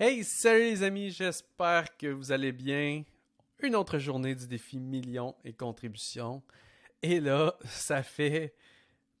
Hey, 0.00 0.22
salut 0.22 0.60
les 0.60 0.84
amis, 0.84 1.10
j'espère 1.10 1.96
que 1.96 2.06
vous 2.06 2.30
allez 2.30 2.52
bien. 2.52 3.02
Une 3.58 3.74
autre 3.74 3.98
journée 3.98 4.36
du 4.36 4.46
défi 4.46 4.78
millions 4.78 5.34
et 5.42 5.52
contributions. 5.52 6.40
Et 7.02 7.18
là, 7.18 7.56
ça 7.64 8.04
fait 8.04 8.54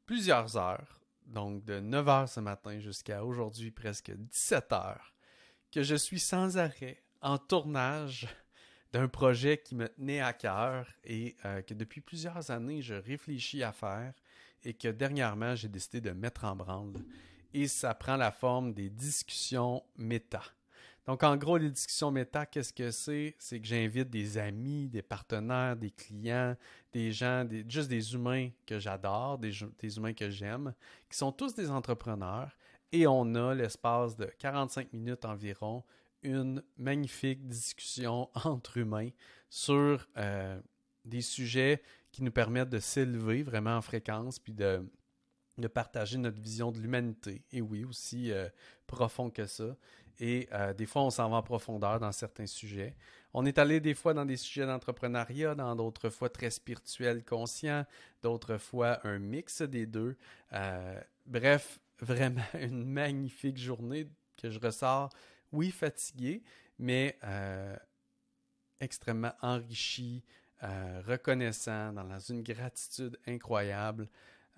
plusieurs 0.06 0.56
heures, 0.56 1.00
donc 1.26 1.64
de 1.64 1.80
9 1.80 2.08
heures 2.08 2.28
ce 2.28 2.38
matin 2.38 2.78
jusqu'à 2.78 3.24
aujourd'hui 3.24 3.72
presque 3.72 4.12
17 4.12 4.72
heures, 4.72 5.14
que 5.72 5.82
je 5.82 5.96
suis 5.96 6.20
sans 6.20 6.58
arrêt 6.58 7.02
en 7.22 7.38
tournage 7.38 8.28
d'un 8.92 9.08
projet 9.08 9.58
qui 9.58 9.74
me 9.74 9.88
tenait 9.88 10.20
à 10.20 10.32
cœur 10.32 10.86
et 11.02 11.34
euh, 11.44 11.60
que 11.60 11.74
depuis 11.74 12.02
plusieurs 12.02 12.52
années 12.52 12.82
je 12.82 12.94
réfléchis 12.94 13.64
à 13.64 13.72
faire 13.72 14.14
et 14.62 14.74
que 14.74 14.86
dernièrement 14.86 15.56
j'ai 15.56 15.66
décidé 15.66 16.00
de 16.00 16.12
mettre 16.12 16.44
en 16.44 16.54
branle. 16.54 16.94
Et 17.52 17.66
ça 17.66 17.94
prend 17.94 18.14
la 18.14 18.30
forme 18.30 18.74
des 18.74 18.90
discussions 18.90 19.82
méta. 19.96 20.44
Donc, 21.08 21.22
en 21.22 21.38
gros, 21.38 21.56
les 21.56 21.70
discussions 21.70 22.10
méta, 22.10 22.44
qu'est-ce 22.44 22.70
que 22.70 22.90
c'est? 22.90 23.34
C'est 23.38 23.58
que 23.60 23.66
j'invite 23.66 24.10
des 24.10 24.36
amis, 24.36 24.90
des 24.90 25.00
partenaires, 25.00 25.74
des 25.74 25.90
clients, 25.90 26.54
des 26.92 27.12
gens, 27.12 27.46
des, 27.46 27.64
juste 27.66 27.88
des 27.88 28.12
humains 28.12 28.50
que 28.66 28.78
j'adore, 28.78 29.38
des, 29.38 29.50
humains 29.96 30.12
que 30.12 30.28
j'aime, 30.28 30.74
qui 31.08 31.16
sont 31.16 31.32
tous 31.32 31.54
des 31.54 31.70
entrepreneurs. 31.70 32.54
Et 32.92 33.06
on 33.06 33.34
a 33.36 33.54
l'espace 33.54 34.16
de 34.16 34.26
45 34.38 34.92
minutes 34.92 35.24
environ, 35.24 35.82
une 36.22 36.62
magnifique 36.76 37.48
discussion 37.48 38.28
entre 38.44 38.76
humains 38.76 39.08
sur 39.48 40.06
euh, 40.18 40.60
des 41.06 41.22
sujets 41.22 41.80
qui 42.12 42.22
nous 42.22 42.32
permettent 42.32 42.68
de 42.68 42.80
s'élever 42.80 43.42
vraiment 43.42 43.78
en 43.78 43.80
fréquence, 43.80 44.38
puis 44.38 44.52
de, 44.52 44.86
de 45.58 45.68
partager 45.68 46.18
notre 46.18 46.40
vision 46.40 46.72
de 46.72 46.78
l'humanité. 46.78 47.42
Et 47.52 47.60
oui, 47.60 47.84
aussi 47.84 48.30
euh, 48.32 48.48
profond 48.86 49.30
que 49.30 49.46
ça. 49.46 49.76
Et 50.20 50.48
euh, 50.52 50.72
des 50.72 50.86
fois, 50.86 51.02
on 51.02 51.10
s'en 51.10 51.28
va 51.28 51.36
en 51.36 51.42
profondeur 51.42 52.00
dans 52.00 52.12
certains 52.12 52.46
sujets. 52.46 52.96
On 53.34 53.44
est 53.44 53.58
allé 53.58 53.80
des 53.80 53.94
fois 53.94 54.14
dans 54.14 54.24
des 54.24 54.36
sujets 54.36 54.66
d'entrepreneuriat, 54.66 55.54
dans 55.54 55.76
d'autres 55.76 56.10
fois 56.10 56.28
très 56.28 56.50
spirituels, 56.50 57.24
conscients, 57.24 57.84
d'autres 58.22 58.56
fois 58.58 59.06
un 59.06 59.18
mix 59.18 59.62
des 59.62 59.86
deux. 59.86 60.16
Euh, 60.52 61.00
bref, 61.26 61.78
vraiment 62.00 62.42
une 62.54 62.84
magnifique 62.84 63.58
journée 63.58 64.08
que 64.36 64.50
je 64.50 64.58
ressors, 64.58 65.10
oui, 65.52 65.70
fatigué, 65.70 66.42
mais 66.78 67.18
extrêmement 68.80 69.32
enrichi, 69.40 70.22
reconnaissant, 70.60 71.92
dans 71.92 72.18
une 72.20 72.42
gratitude 72.42 73.18
incroyable. 73.26 74.08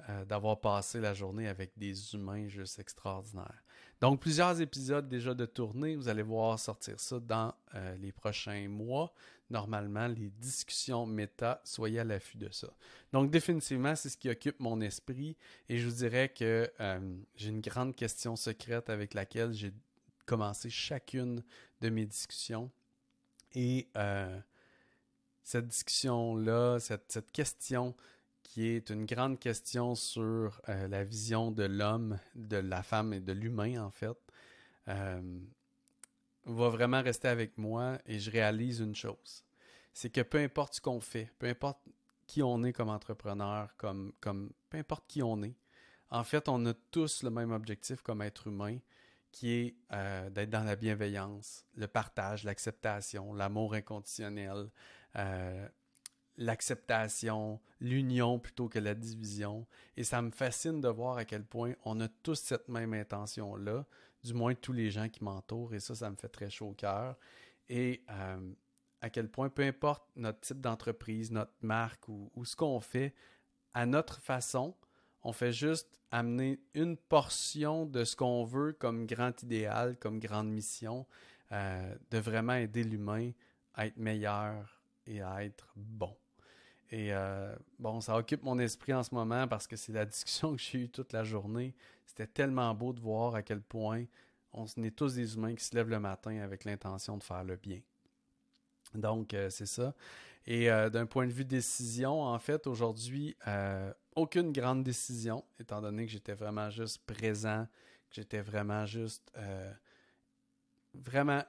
Euh, 0.08 0.24
d'avoir 0.24 0.60
passé 0.60 1.00
la 1.00 1.12
journée 1.12 1.48
avec 1.48 1.72
des 1.76 2.14
humains 2.14 2.46
juste 2.48 2.78
extraordinaires. 2.78 3.62
Donc, 4.00 4.20
plusieurs 4.20 4.60
épisodes 4.60 5.08
déjà 5.08 5.34
de 5.34 5.44
tournée. 5.44 5.96
Vous 5.96 6.08
allez 6.08 6.22
voir 6.22 6.58
sortir 6.58 6.98
ça 6.98 7.18
dans 7.20 7.52
euh, 7.74 7.96
les 7.96 8.12
prochains 8.12 8.68
mois. 8.68 9.12
Normalement, 9.50 10.06
les 10.06 10.30
discussions 10.30 11.06
méta, 11.06 11.60
soyez 11.64 11.98
à 11.98 12.04
l'affût 12.04 12.38
de 12.38 12.48
ça. 12.50 12.68
Donc, 13.12 13.30
définitivement, 13.30 13.94
c'est 13.94 14.08
ce 14.08 14.16
qui 14.16 14.30
occupe 14.30 14.58
mon 14.60 14.80
esprit. 14.80 15.36
Et 15.68 15.78
je 15.78 15.88
vous 15.88 15.96
dirais 15.96 16.28
que 16.28 16.70
euh, 16.80 17.16
j'ai 17.34 17.50
une 17.50 17.60
grande 17.60 17.94
question 17.94 18.36
secrète 18.36 18.88
avec 18.88 19.12
laquelle 19.12 19.52
j'ai 19.52 19.72
commencé 20.24 20.70
chacune 20.70 21.42
de 21.80 21.90
mes 21.90 22.06
discussions. 22.06 22.70
Et 23.54 23.88
cette 25.42 25.66
discussion-là, 25.66 26.78
cette, 26.78 27.10
cette 27.10 27.32
question 27.32 27.96
qui 28.50 28.66
est 28.66 28.90
une 28.90 29.06
grande 29.06 29.38
question 29.38 29.94
sur 29.94 30.60
euh, 30.68 30.88
la 30.88 31.04
vision 31.04 31.52
de 31.52 31.62
l'homme, 31.62 32.18
de 32.34 32.56
la 32.56 32.82
femme 32.82 33.12
et 33.12 33.20
de 33.20 33.32
l'humain, 33.32 33.80
en 33.80 33.92
fait, 33.92 34.18
euh, 34.88 35.38
va 36.46 36.68
vraiment 36.68 37.00
rester 37.00 37.28
avec 37.28 37.56
moi 37.58 37.98
et 38.06 38.18
je 38.18 38.28
réalise 38.28 38.80
une 38.80 38.96
chose. 38.96 39.44
C'est 39.92 40.10
que 40.10 40.22
peu 40.22 40.38
importe 40.38 40.74
ce 40.74 40.80
qu'on 40.80 41.00
fait, 41.00 41.30
peu 41.38 41.46
importe 41.46 41.78
qui 42.26 42.42
on 42.42 42.64
est 42.64 42.72
comme 42.72 42.88
entrepreneur, 42.88 43.72
comme, 43.76 44.12
comme 44.20 44.50
peu 44.68 44.78
importe 44.78 45.04
qui 45.06 45.22
on 45.22 45.40
est, 45.44 45.54
en 46.10 46.24
fait, 46.24 46.48
on 46.48 46.66
a 46.66 46.74
tous 46.90 47.22
le 47.22 47.30
même 47.30 47.52
objectif 47.52 48.02
comme 48.02 48.20
être 48.20 48.48
humain, 48.48 48.78
qui 49.30 49.52
est 49.52 49.76
euh, 49.92 50.28
d'être 50.28 50.50
dans 50.50 50.64
la 50.64 50.74
bienveillance, 50.74 51.66
le 51.76 51.86
partage, 51.86 52.42
l'acceptation, 52.42 53.32
l'amour 53.32 53.74
inconditionnel, 53.74 54.70
l'acceptation, 56.40 57.60
l'union 57.80 58.38
plutôt 58.38 58.68
que 58.68 58.78
la 58.78 58.94
division. 58.94 59.66
Et 59.96 60.04
ça 60.04 60.22
me 60.22 60.30
fascine 60.30 60.80
de 60.80 60.88
voir 60.88 61.18
à 61.18 61.24
quel 61.24 61.44
point 61.44 61.74
on 61.84 62.00
a 62.00 62.08
tous 62.08 62.40
cette 62.40 62.68
même 62.68 62.94
intention-là, 62.94 63.86
du 64.24 64.34
moins 64.34 64.54
tous 64.54 64.72
les 64.72 64.90
gens 64.90 65.08
qui 65.08 65.22
m'entourent, 65.22 65.74
et 65.74 65.80
ça, 65.80 65.94
ça 65.94 66.10
me 66.10 66.16
fait 66.16 66.28
très 66.28 66.50
chaud 66.50 66.68
au 66.68 66.74
cœur. 66.74 67.16
Et 67.68 68.02
euh, 68.10 68.52
à 69.02 69.10
quel 69.10 69.28
point, 69.30 69.50
peu 69.50 69.62
importe 69.62 70.04
notre 70.16 70.40
type 70.40 70.60
d'entreprise, 70.60 71.30
notre 71.30 71.54
marque 71.60 72.08
ou, 72.08 72.44
ce 72.44 72.56
qu'on 72.56 72.80
fait, 72.80 73.14
à 73.74 73.86
notre 73.86 74.20
façon, 74.20 74.74
on 75.22 75.32
fait 75.32 75.52
juste 75.52 76.00
amener 76.10 76.58
une 76.74 76.96
portion 76.96 77.84
de 77.84 78.04
ce 78.04 78.16
qu'on 78.16 78.44
veut 78.44 78.72
comme 78.72 79.06
grand 79.06 79.42
idéal, 79.42 79.98
comme 79.98 80.18
grande 80.18 80.50
mission, 80.50 81.06
euh, 81.52 81.94
de 82.10 82.18
vraiment 82.18 82.54
aider 82.54 82.82
l'humain 82.82 83.30
à 83.74 83.86
être 83.86 83.98
meilleur 83.98 84.82
et 85.06 85.20
à 85.20 85.44
être 85.44 85.72
bon. 85.76 86.16
Et 86.90 87.12
euh, 87.12 87.54
bon, 87.78 88.00
ça 88.00 88.16
occupe 88.16 88.42
mon 88.42 88.58
esprit 88.58 88.92
en 88.92 89.02
ce 89.02 89.14
moment 89.14 89.46
parce 89.46 89.66
que 89.66 89.76
c'est 89.76 89.92
la 89.92 90.04
discussion 90.06 90.54
que 90.56 90.60
j'ai 90.60 90.78
eue 90.78 90.88
toute 90.88 91.12
la 91.12 91.22
journée. 91.22 91.74
C'était 92.04 92.26
tellement 92.26 92.74
beau 92.74 92.92
de 92.92 93.00
voir 93.00 93.34
à 93.34 93.42
quel 93.42 93.60
point 93.60 94.04
on 94.52 94.66
est 94.82 94.96
tous 94.96 95.14
des 95.14 95.36
humains 95.36 95.54
qui 95.54 95.64
se 95.64 95.74
lèvent 95.76 95.90
le 95.90 96.00
matin 96.00 96.40
avec 96.40 96.64
l'intention 96.64 97.16
de 97.16 97.22
faire 97.22 97.44
le 97.44 97.56
bien. 97.56 97.80
Donc, 98.94 99.34
euh, 99.34 99.50
c'est 99.50 99.66
ça. 99.66 99.94
Et 100.46 100.68
euh, 100.68 100.90
d'un 100.90 101.06
point 101.06 101.26
de 101.26 101.32
vue 101.32 101.44
décision, 101.44 102.22
en 102.22 102.38
fait, 102.40 102.66
aujourd'hui, 102.66 103.36
aucune 104.16 104.52
grande 104.52 104.82
décision, 104.82 105.44
étant 105.60 105.80
donné 105.80 106.06
que 106.06 106.10
j'étais 106.10 106.34
vraiment 106.34 106.70
juste 106.70 106.98
présent, 107.06 107.68
que 108.08 108.16
j'étais 108.16 108.40
vraiment 108.40 108.84
juste 108.86 109.30
vraiment 110.94 111.44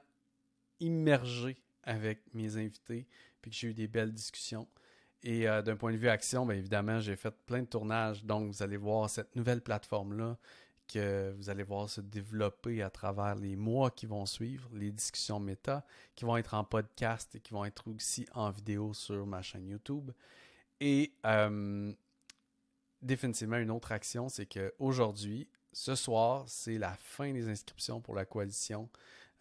immergé 0.78 1.56
avec 1.82 2.20
mes 2.32 2.56
invités, 2.56 3.08
puis 3.40 3.50
que 3.50 3.56
j'ai 3.56 3.68
eu 3.68 3.74
des 3.74 3.88
belles 3.88 4.12
discussions. 4.12 4.68
Et 5.24 5.48
euh, 5.48 5.62
d'un 5.62 5.76
point 5.76 5.92
de 5.92 5.96
vue 5.96 6.08
action, 6.08 6.46
bien 6.46 6.56
évidemment, 6.56 7.00
j'ai 7.00 7.16
fait 7.16 7.34
plein 7.46 7.60
de 7.60 7.66
tournages. 7.66 8.24
Donc, 8.24 8.48
vous 8.48 8.62
allez 8.62 8.76
voir 8.76 9.08
cette 9.08 9.34
nouvelle 9.36 9.60
plateforme-là 9.60 10.36
que 10.88 11.32
vous 11.36 11.48
allez 11.48 11.62
voir 11.62 11.88
se 11.88 12.00
développer 12.00 12.82
à 12.82 12.90
travers 12.90 13.36
les 13.36 13.56
mois 13.56 13.90
qui 13.90 14.06
vont 14.06 14.26
suivre, 14.26 14.68
les 14.74 14.90
discussions 14.90 15.38
méta, 15.38 15.86
qui 16.16 16.24
vont 16.24 16.36
être 16.36 16.54
en 16.54 16.64
podcast 16.64 17.34
et 17.34 17.40
qui 17.40 17.52
vont 17.52 17.64
être 17.64 17.88
aussi 17.88 18.26
en 18.34 18.50
vidéo 18.50 18.92
sur 18.92 19.24
ma 19.24 19.42
chaîne 19.42 19.68
YouTube. 19.68 20.10
Et 20.80 21.14
euh, 21.24 21.92
définitivement, 23.00 23.58
une 23.58 23.70
autre 23.70 23.92
action, 23.92 24.28
c'est 24.28 24.46
qu'aujourd'hui, 24.46 25.48
ce 25.72 25.94
soir, 25.94 26.44
c'est 26.48 26.78
la 26.78 26.94
fin 26.94 27.32
des 27.32 27.48
inscriptions 27.48 28.00
pour 28.00 28.16
la 28.16 28.24
coalition. 28.24 28.90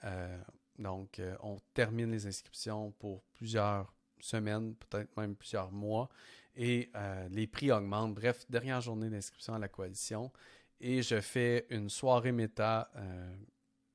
Euh, 0.03 0.38
donc, 0.78 1.20
on 1.41 1.58
termine 1.74 2.12
les 2.12 2.28
inscriptions 2.28 2.91
pour 2.91 3.24
plusieurs 3.34 3.94
semaines, 4.22 4.76
peut-être 4.76 5.16
même 5.18 5.36
plusieurs 5.36 5.72
mois, 5.72 6.09
et 6.56 6.90
euh, 6.96 7.28
les 7.30 7.48
prix 7.48 7.72
augmentent. 7.72 8.16
Bref, 8.16 8.46
dernière 8.50 8.82
journée 8.82 9.09
d'inscription 9.09 9.54
à 9.54 9.59
la 9.59 9.68
coalition, 9.68 10.32
et 10.80 11.02
je 11.02 11.22
fais 11.22 11.66
une 11.70 11.90
soirée 11.90 12.32
méta 12.32 12.92
euh, 12.96 13.36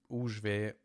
où 0.08 0.28
je 0.28 0.40
vais 0.40 0.78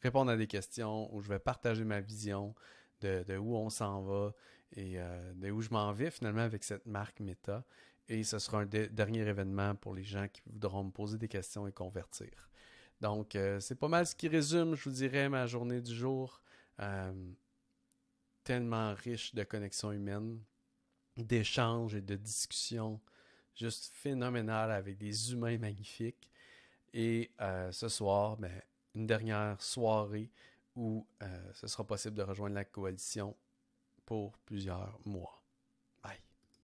répondre 0.00 0.30
à 0.30 0.36
des 0.36 0.46
questions, 0.46 1.14
où 1.14 1.20
je 1.20 1.28
vais 1.28 1.38
partager 1.38 1.84
ma 1.84 2.00
vision 2.00 2.54
de, 3.00 3.36
où 3.36 3.56
on 3.56 3.68
s'en 3.68 4.02
va 4.02 4.32
et 4.74 4.94
euh, 4.96 5.34
de 5.34 5.50
où 5.50 5.60
je 5.60 5.70
m'en 5.70 5.92
vais 5.92 6.10
finalement 6.10 6.42
avec 6.42 6.64
cette 6.64 6.86
marque 6.86 7.20
méta. 7.20 7.64
Et 8.08 8.24
ce 8.24 8.38
sera 8.38 8.60
un 8.60 8.66
dernier 8.66 9.20
événement 9.20 9.74
pour 9.74 9.94
les 9.94 10.02
gens 10.02 10.26
qui 10.28 10.42
voudront 10.46 10.84
me 10.84 10.90
poser 10.90 11.18
des 11.18 11.28
questions 11.28 11.66
et 11.66 11.72
convertir. 11.72 12.48
Donc, 13.00 13.36
c'est 13.60 13.78
pas 13.78 13.88
mal 13.88 14.06
ce 14.06 14.14
qui 14.14 14.28
résume, 14.28 14.74
je 14.74 14.84
vous 14.88 14.94
dirais, 14.94 15.28
ma 15.28 15.46
journée 15.46 15.80
du 15.80 15.94
jour 15.94 16.40
tellement 18.44 18.94
riche 18.94 19.34
de 19.34 19.44
connexions 19.44 19.92
humaines, 19.92 20.40
d'échanges 21.16 21.94
et 21.94 22.02
de 22.02 22.16
discussions 22.16 23.00
juste 23.54 23.92
phénoménales 23.94 24.70
avec 24.70 24.98
des 24.98 25.32
humains 25.32 25.58
magnifiques. 25.58 26.30
Et 26.94 27.30
euh, 27.40 27.70
ce 27.72 27.88
soir, 27.88 28.36
ben, 28.36 28.62
une 28.94 29.06
dernière 29.06 29.60
soirée 29.60 30.30
où 30.74 31.06
euh, 31.22 31.52
ce 31.54 31.66
sera 31.66 31.86
possible 31.86 32.16
de 32.16 32.22
rejoindre 32.22 32.54
la 32.54 32.64
coalition 32.64 33.36
pour 34.04 34.38
plusieurs 34.38 34.98
mois. 35.04 35.41